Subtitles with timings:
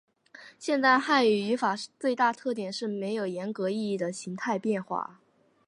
[0.57, 5.19] 现代汉语语法最大的特点是没有严格意义的形态变化。